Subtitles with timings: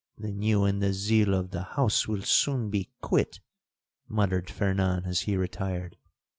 [0.17, 3.39] '—'Then you and the zeal of the house will soon be quit,'
[4.07, 5.95] muttered Fernan as he retired.